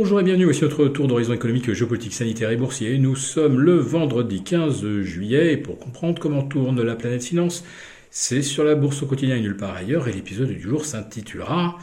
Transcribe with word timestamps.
Bonjour 0.00 0.20
et 0.20 0.22
bienvenue, 0.22 0.44
voici 0.44 0.62
notre 0.62 0.86
tour 0.86 1.08
d'horizon 1.08 1.32
économique, 1.32 1.72
géopolitique, 1.72 2.14
sanitaire 2.14 2.52
et 2.52 2.56
boursier. 2.56 2.96
Nous 2.98 3.16
sommes 3.16 3.58
le 3.58 3.74
vendredi 3.74 4.44
15 4.44 5.00
juillet 5.00 5.54
et 5.54 5.56
pour 5.56 5.76
comprendre 5.76 6.20
comment 6.20 6.44
tourne 6.44 6.80
la 6.80 6.94
planète 6.94 7.24
finance, 7.24 7.64
c'est 8.08 8.42
sur 8.42 8.62
la 8.62 8.76
bourse 8.76 9.02
au 9.02 9.06
quotidien 9.06 9.34
et 9.34 9.40
nulle 9.40 9.56
part 9.56 9.74
ailleurs 9.74 10.06
et 10.06 10.12
l'épisode 10.12 10.50
du 10.50 10.60
jour 10.60 10.84
s'intitulera 10.84 11.78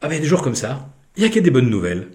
Ah 0.00 0.08
ben 0.08 0.20
des 0.20 0.26
jours 0.26 0.42
comme 0.42 0.56
ça, 0.56 0.88
il 1.16 1.20
n'y 1.20 1.28
a 1.28 1.30
que 1.30 1.38
des 1.38 1.52
bonnes 1.52 1.70
nouvelles. 1.70 2.08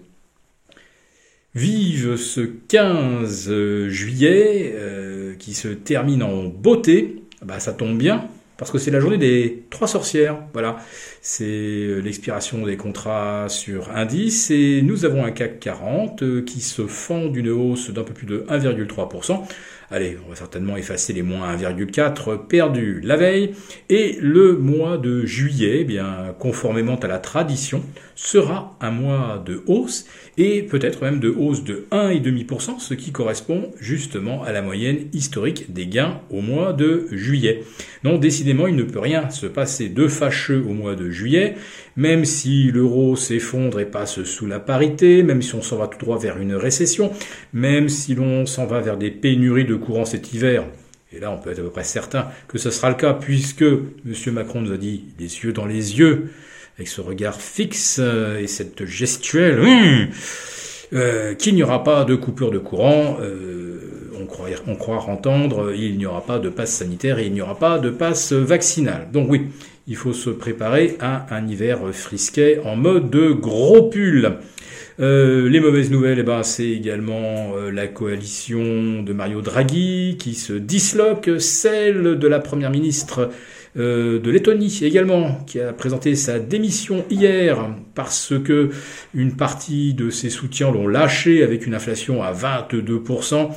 Vive 1.54 2.16
ce 2.16 2.42
15 2.42 3.50
juillet 3.88 4.74
euh, 4.74 5.36
qui 5.38 5.54
se 5.54 5.68
termine 5.68 6.22
en 6.22 6.48
beauté, 6.48 7.22
bah 7.42 7.60
ça 7.60 7.72
tombe 7.72 7.96
bien, 7.96 8.28
parce 8.60 8.70
que 8.70 8.76
c'est 8.76 8.90
la 8.90 9.00
journée 9.00 9.16
des 9.16 9.64
trois 9.70 9.88
sorcières. 9.88 10.36
Voilà, 10.52 10.76
c'est 11.22 11.44
euh, 11.44 12.00
l'expiration 12.00 12.66
des 12.66 12.76
contrats 12.76 13.46
sur 13.48 13.90
indice 13.96 14.50
et 14.50 14.82
nous 14.82 15.06
avons 15.06 15.24
un 15.24 15.30
CAC 15.30 15.60
40 15.60 16.22
euh, 16.22 16.42
qui 16.42 16.60
se 16.60 16.86
fend 16.86 17.28
d'une 17.28 17.48
hausse 17.48 17.90
d'un 17.90 18.04
peu 18.04 18.12
plus 18.12 18.26
de 18.26 18.44
1,3%. 18.50 19.44
Allez, 19.92 20.16
on 20.24 20.30
va 20.30 20.36
certainement 20.36 20.76
effacer 20.76 21.12
les 21.12 21.22
moins 21.22 21.56
1,4 21.56 22.46
perdus 22.46 23.00
la 23.02 23.16
veille. 23.16 23.54
Et 23.88 24.16
le 24.20 24.56
mois 24.56 24.98
de 24.98 25.26
juillet, 25.26 25.78
eh 25.80 25.84
bien, 25.84 26.32
conformément 26.38 26.94
à 26.94 27.08
la 27.08 27.18
tradition, 27.18 27.82
sera 28.14 28.76
un 28.80 28.92
mois 28.92 29.42
de 29.44 29.64
hausse 29.66 30.06
et 30.38 30.62
peut-être 30.62 31.02
même 31.02 31.18
de 31.18 31.28
hausse 31.28 31.64
de 31.64 31.86
1,5%, 31.90 32.78
ce 32.78 32.94
qui 32.94 33.10
correspond 33.10 33.72
justement 33.80 34.44
à 34.44 34.52
la 34.52 34.62
moyenne 34.62 35.08
historique 35.12 35.72
des 35.72 35.86
gains 35.86 36.20
au 36.30 36.40
mois 36.40 36.72
de 36.72 37.08
juillet. 37.10 37.64
Non, 38.04 38.18
décidément, 38.18 38.68
il 38.68 38.76
ne 38.76 38.84
peut 38.84 39.00
rien 39.00 39.28
se 39.30 39.46
passer 39.46 39.88
de 39.88 40.06
fâcheux 40.06 40.64
au 40.68 40.72
mois 40.72 40.94
de 40.94 41.10
juillet, 41.10 41.56
même 41.96 42.24
si 42.24 42.70
l'euro 42.70 43.16
s'effondre 43.16 43.80
et 43.80 43.86
passe 43.86 44.22
sous 44.22 44.46
la 44.46 44.60
parité, 44.60 45.22
même 45.22 45.42
si 45.42 45.54
on 45.54 45.62
s'en 45.62 45.78
va 45.78 45.88
tout 45.88 45.98
droit 45.98 46.18
vers 46.18 46.38
une 46.38 46.54
récession, 46.54 47.10
même 47.52 47.88
si 47.88 48.14
l'on 48.14 48.46
s'en 48.46 48.66
va 48.66 48.80
vers 48.80 48.98
des 48.98 49.10
pénuries 49.10 49.64
de 49.64 49.79
courant 49.80 50.04
cet 50.04 50.32
hiver, 50.32 50.64
et 51.12 51.18
là 51.20 51.30
on 51.30 51.38
peut 51.38 51.50
être 51.50 51.58
à 51.58 51.62
peu 51.62 51.70
près 51.70 51.84
certain 51.84 52.28
que 52.48 52.58
ce 52.58 52.70
sera 52.70 52.88
le 52.88 52.96
cas, 52.96 53.14
puisque 53.14 53.62
M. 53.62 54.14
Macron 54.32 54.60
nous 54.60 54.72
a 54.72 54.76
dit 54.76 55.04
les 55.18 55.40
yeux 55.44 55.52
dans 55.52 55.66
les 55.66 55.98
yeux, 55.98 56.30
avec 56.76 56.88
ce 56.88 57.00
regard 57.00 57.40
fixe 57.40 57.98
euh, 58.00 58.38
et 58.38 58.46
cette 58.46 58.86
gestuelle, 58.86 59.60
hum, 59.60 60.08
euh, 60.92 61.34
qu'il 61.34 61.54
n'y 61.54 61.62
aura 61.62 61.84
pas 61.84 62.04
de 62.04 62.14
coupure 62.14 62.50
de 62.50 62.58
courant. 62.58 63.18
Euh, 63.20 63.59
on 64.66 64.76
croit 64.76 65.04
entendre, 65.08 65.72
il 65.74 65.98
n'y 65.98 66.06
aura 66.06 66.22
pas 66.22 66.38
de 66.38 66.48
passe 66.48 66.72
sanitaire 66.72 67.18
et 67.18 67.26
il 67.26 67.32
n'y 67.32 67.40
aura 67.40 67.58
pas 67.58 67.78
de 67.78 67.90
passe 67.90 68.32
vaccinal. 68.32 69.08
Donc 69.12 69.30
oui, 69.30 69.48
il 69.86 69.96
faut 69.96 70.12
se 70.12 70.30
préparer 70.30 70.96
à 71.00 71.26
un 71.34 71.46
hiver 71.48 71.78
frisquet 71.92 72.60
en 72.64 72.76
mode 72.76 73.10
de 73.10 73.32
gros 73.32 73.82
pull. 73.90 74.38
Euh, 75.00 75.48
les 75.48 75.60
mauvaises 75.60 75.90
nouvelles, 75.90 76.18
eh 76.18 76.22
ben, 76.22 76.42
c'est 76.42 76.68
également 76.68 77.54
euh, 77.56 77.70
la 77.70 77.86
coalition 77.86 79.02
de 79.02 79.12
Mario 79.14 79.40
Draghi 79.40 80.16
qui 80.18 80.34
se 80.34 80.52
disloque, 80.52 81.30
celle 81.38 82.18
de 82.18 82.28
la 82.28 82.38
première 82.38 82.70
ministre 82.70 83.30
de 83.76 84.30
Lettonie 84.30 84.80
également, 84.82 85.44
qui 85.46 85.60
a 85.60 85.72
présenté 85.72 86.14
sa 86.16 86.38
démission 86.38 87.04
hier 87.10 87.74
parce 87.94 88.32
que 88.44 88.70
une 89.14 89.36
partie 89.36 89.94
de 89.94 90.10
ses 90.10 90.30
soutiens 90.30 90.70
l'ont 90.72 90.88
lâché 90.88 91.42
avec 91.42 91.66
une 91.66 91.74
inflation 91.74 92.22
à 92.22 92.32
22%. 92.32 93.50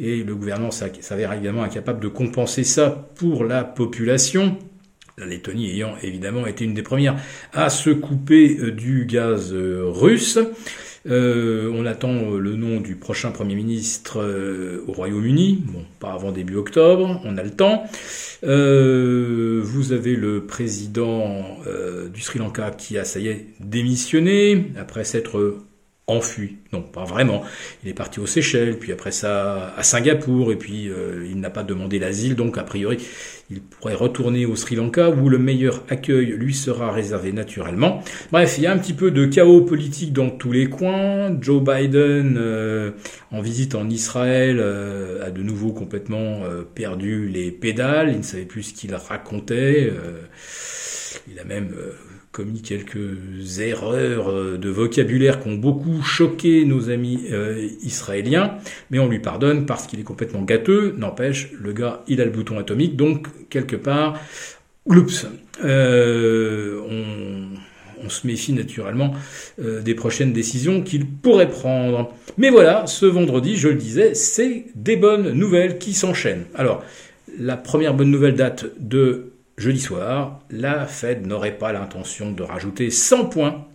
Et 0.00 0.22
le 0.22 0.34
gouvernement 0.34 0.70
s'avère 0.70 1.32
également 1.32 1.62
incapable 1.64 2.00
de 2.00 2.08
compenser 2.08 2.64
ça 2.64 3.08
pour 3.16 3.44
la 3.44 3.64
population 3.64 4.56
la 5.18 5.26
Lettonie 5.26 5.70
ayant 5.70 5.94
évidemment 6.02 6.46
été 6.46 6.64
une 6.64 6.74
des 6.74 6.82
premières 6.82 7.16
à 7.52 7.70
se 7.70 7.90
couper 7.90 8.70
du 8.70 9.04
gaz 9.04 9.52
russe. 9.52 10.38
Euh, 11.06 11.70
on 11.74 11.86
attend 11.86 12.30
le 12.30 12.56
nom 12.56 12.80
du 12.80 12.96
prochain 12.96 13.30
Premier 13.30 13.54
ministre 13.54 14.20
euh, 14.20 14.84
au 14.86 14.92
Royaume-Uni. 14.92 15.64
Bon, 15.66 15.84
pas 16.00 16.12
avant 16.12 16.32
début 16.32 16.56
octobre, 16.56 17.20
on 17.24 17.36
a 17.36 17.42
le 17.42 17.50
temps. 17.50 17.84
Euh, 18.44 19.60
vous 19.62 19.92
avez 19.92 20.16
le 20.16 20.44
président 20.46 21.58
du 22.12 22.20
Sri 22.20 22.38
Lanka 22.38 22.70
qui 22.70 22.98
a, 22.98 23.04
ça 23.04 23.20
y 23.20 23.28
est, 23.28 23.46
démissionné 23.60 24.72
après 24.78 25.04
s'être 25.04 25.58
enfui. 26.08 26.56
Non, 26.72 26.82
pas 26.82 27.04
vraiment. 27.04 27.44
Il 27.84 27.90
est 27.90 27.94
parti 27.94 28.18
aux 28.18 28.26
Seychelles, 28.26 28.78
puis 28.78 28.92
après 28.92 29.12
ça 29.12 29.74
à 29.76 29.82
Singapour, 29.82 30.50
et 30.50 30.56
puis 30.56 30.88
euh, 30.88 31.26
il 31.30 31.38
n'a 31.38 31.50
pas 31.50 31.62
demandé 31.62 31.98
l'asile, 31.98 32.34
donc 32.34 32.58
a 32.58 32.64
priori 32.64 32.98
il 33.50 33.60
pourrait 33.62 33.94
retourner 33.94 34.44
au 34.44 34.56
Sri 34.56 34.76
Lanka 34.76 35.08
où 35.08 35.30
le 35.30 35.38
meilleur 35.38 35.82
accueil 35.88 36.26
lui 36.26 36.52
sera 36.52 36.92
réservé 36.92 37.32
naturellement. 37.32 38.02
Bref, 38.30 38.56
il 38.58 38.64
y 38.64 38.66
a 38.66 38.72
un 38.72 38.78
petit 38.78 38.92
peu 38.92 39.10
de 39.10 39.24
chaos 39.24 39.62
politique 39.62 40.12
dans 40.12 40.28
tous 40.28 40.52
les 40.52 40.68
coins. 40.68 41.34
Joe 41.40 41.62
Biden, 41.62 42.36
euh, 42.38 42.90
en 43.30 43.40
visite 43.40 43.74
en 43.74 43.88
Israël, 43.88 44.58
euh, 44.60 45.26
a 45.26 45.30
de 45.30 45.42
nouveau 45.42 45.72
complètement 45.72 46.40
perdu 46.74 47.28
les 47.28 47.50
pédales. 47.50 48.10
Il 48.10 48.18
ne 48.18 48.22
savait 48.22 48.44
plus 48.44 48.64
ce 48.64 48.74
qu'il 48.74 48.94
racontait. 48.94 49.92
il 51.30 51.38
a 51.38 51.44
même 51.44 51.70
commis 52.38 52.62
quelques 52.62 53.58
erreurs 53.58 54.30
euh, 54.30 54.58
de 54.58 54.68
vocabulaire 54.68 55.40
qui 55.40 55.48
ont 55.48 55.56
beaucoup 55.56 56.02
choqué 56.02 56.64
nos 56.64 56.88
amis 56.88 57.24
euh, 57.32 57.68
israéliens, 57.82 58.58
mais 58.92 59.00
on 59.00 59.08
lui 59.08 59.18
pardonne 59.18 59.66
parce 59.66 59.88
qu'il 59.88 59.98
est 59.98 60.04
complètement 60.04 60.42
gâteux. 60.42 60.94
N'empêche, 60.96 61.50
le 61.60 61.72
gars, 61.72 62.04
il 62.06 62.20
a 62.20 62.24
le 62.24 62.30
bouton 62.30 62.56
atomique, 62.56 62.94
donc 62.94 63.26
quelque 63.50 63.74
part, 63.74 64.20
oups, 64.86 65.26
euh, 65.64 66.80
on, 66.88 68.04
on, 68.06 68.08
se 68.08 68.24
méfie 68.24 68.52
naturellement 68.52 69.14
des 69.58 69.94
prochaines 69.96 70.32
décisions 70.32 70.82
qu'il 70.82 71.04
pourrait 71.06 71.50
prendre. 71.50 72.14
Mais 72.36 72.50
voilà, 72.50 72.86
ce 72.86 73.04
vendredi, 73.04 73.56
je 73.56 73.66
le 73.66 73.74
disais, 73.74 74.14
c'est 74.14 74.66
des 74.76 74.94
bonnes 74.94 75.32
nouvelles 75.32 75.78
qui 75.78 75.92
s'enchaînent. 75.92 76.44
Alors, 76.54 76.84
la 77.36 77.56
première 77.56 77.94
bonne 77.94 78.12
nouvelle 78.12 78.36
date 78.36 78.66
de 78.78 79.32
jeudi 79.58 79.80
soir, 79.80 80.40
la 80.50 80.86
Fed 80.86 81.26
n'aurait 81.26 81.58
pas 81.58 81.72
l'intention 81.72 82.32
de 82.32 82.42
rajouter 82.42 82.90
100 82.90 83.26
points 83.26 83.66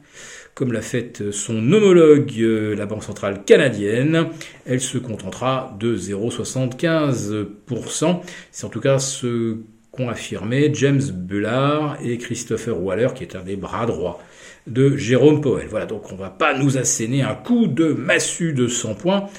comme 0.54 0.72
l'a 0.72 0.82
fait 0.82 1.32
son 1.32 1.72
homologue, 1.72 2.32
euh, 2.38 2.76
la 2.76 2.86
Banque 2.86 3.04
centrale 3.04 3.44
canadienne. 3.44 4.28
Elle 4.66 4.82
se 4.82 5.00
contentera 5.00 5.76
de 5.80 5.98
0,75%. 5.98 8.22
C'est 8.52 8.66
en 8.66 8.70
tout 8.70 8.80
cas 8.80 9.00
ce 9.00 9.58
qu'ont 9.92 10.10
affirmé 10.10 10.70
James 10.74 11.02
Bullard 11.12 11.98
et 12.04 12.20
Christopher 12.20 12.80
Waller, 12.82 13.10
qui 13.16 13.24
est 13.24 13.36
un 13.36 13.42
des 13.42 13.56
bras 13.56 13.88
droits 13.88 14.20
de 14.68 14.96
Jérôme 14.96 15.42
Powell. 15.42 15.68
Voilà, 15.68 15.86
donc 15.86 16.12
on 16.12 16.16
va 16.16 16.30
pas 16.30 16.58
nous 16.58 16.78
asséner 16.78 17.24
un 17.24 17.36
coup 17.36 17.68
de 17.68 17.94
massue 17.94 18.54
de 18.54 18.68
100 18.68 18.96
points. 18.96 19.30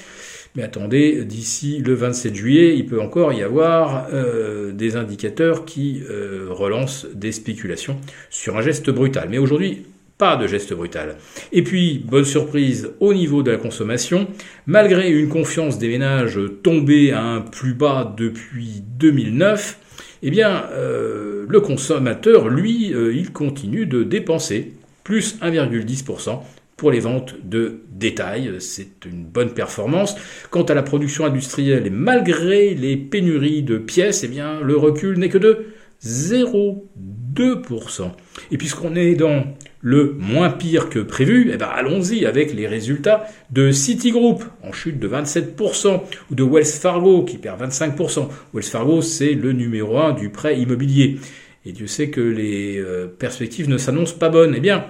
Mais 0.55 0.63
attendez, 0.63 1.25
d'ici 1.25 1.79
le 1.79 1.93
27 1.93 2.33
juillet, 2.33 2.77
il 2.77 2.85
peut 2.85 3.01
encore 3.01 3.33
y 3.33 3.43
avoir 3.43 4.07
euh, 4.13 4.71
des 4.71 4.95
indicateurs 4.95 5.65
qui 5.65 6.01
euh, 6.09 6.47
relancent 6.49 7.05
des 7.13 7.33
spéculations 7.33 7.99
sur 8.29 8.55
un 8.55 8.61
geste 8.61 8.89
brutal. 8.89 9.27
Mais 9.29 9.37
aujourd'hui, 9.37 9.85
pas 10.17 10.37
de 10.37 10.47
geste 10.47 10.73
brutal. 10.73 11.17
Et 11.51 11.61
puis, 11.61 12.01
bonne 12.07 12.23
surprise 12.23 12.91
au 13.01 13.13
niveau 13.13 13.43
de 13.43 13.51
la 13.51 13.57
consommation, 13.57 14.27
malgré 14.65 15.11
une 15.11 15.27
confiance 15.27 15.77
des 15.77 15.89
ménages 15.89 16.39
tombée 16.63 17.11
à 17.11 17.21
un 17.21 17.41
plus 17.41 17.73
bas 17.73 18.15
depuis 18.17 18.81
2009, 18.97 19.77
eh 20.23 20.31
bien, 20.31 20.67
euh, 20.71 21.45
le 21.49 21.59
consommateur, 21.59 22.47
lui, 22.47 22.93
il 22.93 23.33
continue 23.33 23.85
de 23.85 24.03
dépenser, 24.03 24.71
plus 25.03 25.37
1,10%, 25.41 26.41
pour 26.77 26.91
les 26.91 26.99
ventes 26.99 27.35
de 27.43 27.81
détail. 27.91 28.53
C'est 28.59 29.05
une 29.05 29.25
bonne 29.25 29.53
performance. 29.53 30.15
Quant 30.49 30.63
à 30.63 30.73
la 30.73 30.81
production 30.83 31.25
industrielle, 31.25 31.87
et 31.87 31.91
malgré 31.91 32.73
les 32.73 32.97
pénuries 32.97 33.63
de 33.63 33.77
pièces, 33.77 34.23
eh 34.23 34.27
bien, 34.27 34.59
le 34.61 34.75
recul 34.75 35.17
n'est 35.17 35.29
que 35.29 35.37
de 35.37 35.67
0,2%. 36.03 38.11
Et 38.51 38.57
puisqu'on 38.57 38.95
est 38.95 39.15
dans 39.15 39.45
le 39.81 40.17
moins 40.19 40.49
pire 40.49 40.89
que 40.89 40.99
prévu, 40.99 41.51
eh 41.53 41.57
ben 41.57 41.67
allons-y 41.67 42.25
avec 42.25 42.53
les 42.53 42.67
résultats 42.67 43.27
de 43.51 43.71
Citigroup 43.71 44.43
en 44.63 44.71
chute 44.71 44.99
de 44.99 45.07
27% 45.07 46.01
ou 46.31 46.35
de 46.35 46.43
Wells 46.43 46.65
Fargo 46.65 47.23
qui 47.23 47.37
perd 47.37 47.61
25%. 47.61 48.27
Wells 48.53 48.65
Fargo, 48.65 49.01
c'est 49.01 49.33
le 49.33 49.53
numéro 49.53 49.99
1 49.99 50.13
du 50.13 50.29
prêt 50.29 50.59
immobilier. 50.59 51.19
Et 51.67 51.71
Dieu 51.71 51.87
sait 51.87 52.09
que 52.09 52.21
les 52.21 52.77
euh, 52.77 53.07
perspectives 53.07 53.69
ne 53.69 53.77
s'annoncent 53.77 54.17
pas 54.17 54.29
bonnes. 54.29 54.53
Eh 54.55 54.59
bien, 54.59 54.85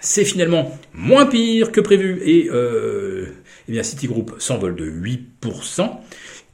c'est 0.00 0.24
finalement 0.24 0.78
moins 0.94 1.26
pire 1.26 1.72
que 1.72 1.80
prévu 1.80 2.20
et 2.24 2.48
euh, 2.50 3.26
eh 3.68 3.82
Citigroup 3.82 4.36
s'envole 4.38 4.76
de 4.76 4.90
8% 4.90 5.90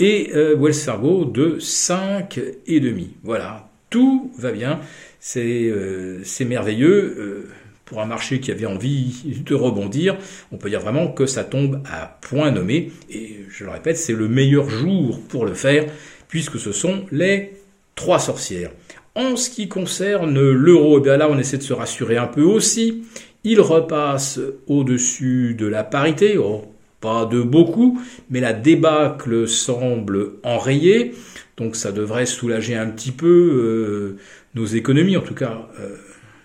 et 0.00 0.30
euh, 0.34 0.56
Wells 0.56 0.74
Fargo 0.74 1.24
de 1.24 1.58
5,5%. 1.58 3.08
Voilà, 3.22 3.70
tout 3.90 4.32
va 4.38 4.52
bien, 4.52 4.80
c'est 5.20 5.64
euh, 5.64 6.22
merveilleux. 6.46 7.48
Pour 7.84 8.00
un 8.00 8.06
marché 8.06 8.40
qui 8.40 8.50
avait 8.50 8.64
envie 8.64 9.42
de 9.44 9.54
rebondir, 9.54 10.16
on 10.50 10.56
peut 10.56 10.70
dire 10.70 10.80
vraiment 10.80 11.08
que 11.08 11.26
ça 11.26 11.44
tombe 11.44 11.82
à 11.84 12.18
point 12.22 12.50
nommé. 12.50 12.90
Et 13.10 13.40
je 13.50 13.62
le 13.62 13.70
répète, 13.70 13.98
c'est 13.98 14.14
le 14.14 14.26
meilleur 14.26 14.70
jour 14.70 15.20
pour 15.28 15.44
le 15.44 15.52
faire, 15.52 15.84
puisque 16.26 16.58
ce 16.58 16.72
sont 16.72 17.04
les 17.12 17.52
trois 17.94 18.18
sorcières. 18.18 18.70
En 19.14 19.36
ce 19.36 19.50
qui 19.50 19.68
concerne 19.68 20.40
l'euro, 20.50 20.98
eh 20.98 21.02
bien 21.02 21.16
là 21.18 21.28
on 21.30 21.38
essaie 21.38 21.58
de 21.58 21.62
se 21.62 21.74
rassurer 21.74 22.16
un 22.16 22.26
peu 22.26 22.42
aussi. 22.42 23.04
Il 23.44 23.60
repasse 23.60 24.40
au-dessus 24.66 25.54
de 25.54 25.66
la 25.66 25.84
parité, 25.84 26.38
oh, 26.38 26.64
pas 27.00 27.26
de 27.26 27.42
beaucoup, 27.42 28.00
mais 28.30 28.40
la 28.40 28.54
débâcle 28.54 29.46
semble 29.46 30.32
enrayée, 30.42 31.14
donc 31.58 31.76
ça 31.76 31.92
devrait 31.92 32.24
soulager 32.24 32.74
un 32.74 32.88
petit 32.88 33.12
peu 33.12 33.26
euh, 33.26 34.16
nos 34.54 34.64
économies, 34.64 35.18
en 35.18 35.20
tout 35.20 35.34
cas 35.34 35.68
euh, 35.78 35.96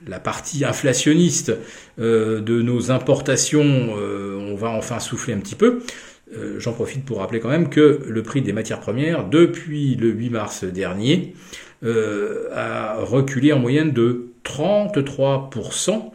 la 0.06 0.20
partie 0.20 0.66
inflationniste 0.66 1.54
euh, 2.00 2.42
de 2.42 2.62
nos 2.62 2.92
importations, 2.92 3.64
on 3.64 4.56
va 4.56 4.70
enfin 4.70 5.00
souffler 5.00 5.34
un 5.34 5.40
petit 5.40 5.56
peu. 5.56 5.80
J'en 6.60 6.74
profite 6.74 7.06
pour 7.06 7.20
rappeler 7.20 7.40
quand 7.40 7.50
même 7.50 7.70
que 7.70 8.02
le 8.08 8.22
prix 8.22 8.44
des 8.44 8.54
matières 8.54 8.80
premières, 8.80 9.28
depuis 9.28 9.96
le 9.96 10.10
8 10.10 10.30
mars 10.30 10.64
dernier, 10.64 11.34
a 11.84 12.98
reculé 13.00 13.52
en 13.52 13.58
moyenne 13.58 13.94
de 13.94 14.28
33%. 14.44 16.12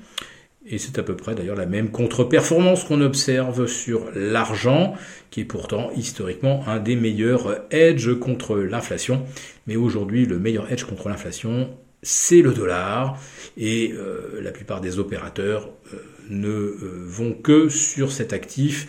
Et 0.67 0.79
c'est 0.79 0.99
à 0.99 1.03
peu 1.03 1.15
près 1.15 1.35
d'ailleurs 1.35 1.57
la 1.57 1.67
même 1.67 1.91
contre-performance 1.91 2.85
qu'on 2.85 3.03
observe 3.03 3.67
sur 3.67 4.11
l'argent, 4.15 4.95
qui 5.31 5.41
est 5.41 5.45
pourtant 5.45 5.91
historiquement 5.95 6.65
un 6.67 6.79
des 6.79 6.97
meilleurs 6.97 7.65
hedges 7.71 8.19
contre 8.19 8.57
l'inflation. 8.57 9.27
Mais 9.67 9.77
aujourd'hui, 9.77 10.25
le 10.25 10.39
meilleur 10.39 10.73
hedge 10.73 10.85
contre 10.85 11.09
l'inflation, 11.09 11.69
c'est 12.03 12.41
le 12.41 12.53
dollar. 12.53 13.21
Et 13.57 13.93
euh, 13.93 14.41
la 14.41 14.53
plupart 14.53 14.81
des 14.81 14.99
opérateurs 14.99 15.69
euh, 15.93 15.99
ne 16.31 16.49
euh, 16.49 17.05
vont 17.07 17.33
que 17.33 17.69
sur 17.69 18.13
cet 18.13 18.33
actif 18.33 18.89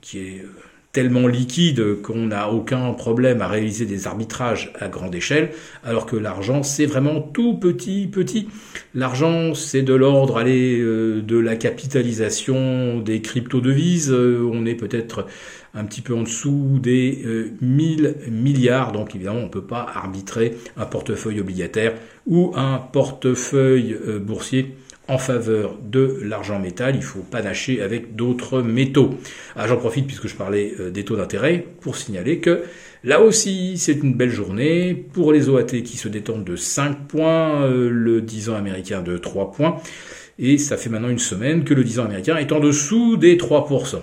qui 0.00 0.18
est 0.18 0.46
tellement 0.92 1.28
liquide 1.28 2.02
qu'on 2.02 2.26
n'a 2.26 2.50
aucun 2.50 2.92
problème 2.92 3.42
à 3.42 3.48
réaliser 3.48 3.86
des 3.86 4.08
arbitrages 4.08 4.72
à 4.80 4.88
grande 4.88 5.14
échelle, 5.14 5.50
alors 5.84 6.04
que 6.04 6.16
l'argent 6.16 6.64
c'est 6.64 6.86
vraiment 6.86 7.20
tout 7.20 7.54
petit 7.54 8.08
petit. 8.08 8.48
L'argent 8.94 9.54
c'est 9.54 9.82
de 9.82 9.94
l'ordre 9.94 10.36
aller 10.36 10.80
euh, 10.80 11.22
de 11.22 11.38
la 11.38 11.54
capitalisation 11.54 12.98
des 12.98 13.20
crypto-devises, 13.22 14.10
euh, 14.10 14.48
on 14.52 14.66
est 14.66 14.74
peut-être 14.74 15.26
un 15.74 15.84
petit 15.84 16.00
peu 16.00 16.14
en 16.14 16.22
dessous 16.22 16.80
des 16.82 17.24
1000 17.60 18.06
euh, 18.06 18.14
milliards, 18.28 18.90
donc 18.90 19.14
évidemment 19.14 19.40
on 19.40 19.44
ne 19.44 19.48
peut 19.48 19.62
pas 19.62 19.86
arbitrer 19.94 20.56
un 20.76 20.86
portefeuille 20.86 21.40
obligataire 21.40 21.94
ou 22.26 22.52
un 22.56 22.78
portefeuille 22.78 23.96
boursier 24.20 24.74
en 25.10 25.18
faveur 25.18 25.76
de 25.82 26.20
l'argent 26.22 26.60
métal, 26.60 26.94
il 26.94 27.02
faut 27.02 27.18
panacher 27.18 27.82
avec 27.82 28.14
d'autres 28.14 28.62
métaux. 28.62 29.10
Ah, 29.56 29.66
J'en 29.66 29.76
profite 29.76 30.06
puisque 30.06 30.28
je 30.28 30.36
parlais 30.36 30.72
euh, 30.78 30.90
des 30.90 31.04
taux 31.04 31.16
d'intérêt 31.16 31.66
pour 31.80 31.96
signaler 31.96 32.38
que 32.38 32.62
là 33.02 33.20
aussi 33.20 33.76
c'est 33.76 33.94
une 33.94 34.14
belle 34.14 34.30
journée 34.30 34.94
pour 34.94 35.32
les 35.32 35.48
OAT 35.48 35.64
qui 35.64 35.96
se 35.96 36.06
détendent 36.06 36.44
de 36.44 36.54
5 36.54 37.08
points, 37.08 37.62
euh, 37.62 37.90
le 37.90 38.22
10 38.22 38.50
ans 38.50 38.54
américain 38.54 39.02
de 39.02 39.18
3 39.18 39.50
points, 39.50 39.78
et 40.38 40.58
ça 40.58 40.76
fait 40.76 40.90
maintenant 40.90 41.08
une 41.08 41.18
semaine 41.18 41.64
que 41.64 41.74
le 41.74 41.82
10 41.82 41.98
ans 41.98 42.04
américain 42.04 42.36
est 42.36 42.52
en 42.52 42.60
dessous 42.60 43.16
des 43.16 43.36
3%. 43.36 43.96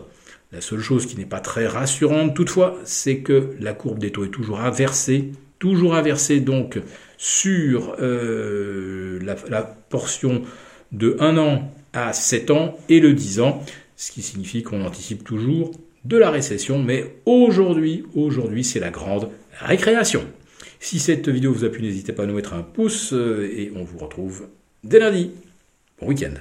La 0.52 0.60
seule 0.60 0.82
chose 0.82 1.06
qui 1.06 1.16
n'est 1.18 1.26
pas 1.26 1.40
très 1.40 1.68
rassurante 1.68 2.36
toutefois, 2.36 2.78
c'est 2.84 3.20
que 3.20 3.52
la 3.62 3.72
courbe 3.72 4.00
des 4.00 4.12
taux 4.12 4.26
est 4.26 4.30
toujours 4.30 4.60
inversée, 4.60 5.32
toujours 5.58 5.96
inversée 5.96 6.42
donc 6.42 6.80
sur 7.18 7.96
euh, 8.02 9.20
la, 9.24 9.38
la 9.50 9.62
portion 9.62 10.42
de 10.92 11.18
1 11.20 11.38
an 11.38 11.72
à 11.94 12.14
7 12.14 12.52
ans 12.52 12.78
et 12.90 13.00
le 13.00 13.14
10 13.14 13.40
ans, 13.42 13.64
ce 13.96 14.12
qui 14.12 14.22
signifie 14.22 14.64
qu'on 14.64 14.86
anticipe 14.86 15.24
toujours 15.24 15.72
de 16.06 16.18
la 16.18 16.30
récession, 16.30 16.82
mais 16.82 17.16
aujourd'hui, 17.26 18.06
aujourd'hui, 18.16 18.64
c'est 18.64 18.80
la 18.80 18.92
grande 18.92 19.30
récréation. 19.60 20.24
Si 20.80 21.00
cette 21.00 21.28
vidéo 21.28 21.52
vous 21.52 21.66
a 21.66 21.70
plu, 21.70 21.82
n'hésitez 21.82 22.14
pas 22.14 22.24
à 22.24 22.26
nous 22.28 22.36
mettre 22.36 22.54
un 22.54 22.62
pouce 22.62 23.14
euh, 23.14 23.52
et 23.52 23.72
on 23.76 23.84
vous 23.84 23.98
retrouve 23.98 24.48
dès 24.84 25.00
lundi. 25.00 25.32
Bon 26.00 26.08
week-end. 26.08 26.34